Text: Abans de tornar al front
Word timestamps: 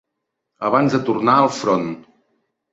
Abans 0.69 0.95
de 0.95 1.01
tornar 1.11 1.37
al 1.43 1.53
front 1.61 1.87